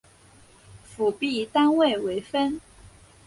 [0.83, 2.59] 辅币单位为分。